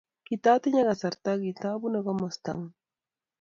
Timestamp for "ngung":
2.55-2.73